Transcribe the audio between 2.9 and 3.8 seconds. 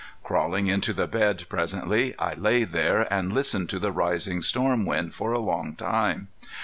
and listened to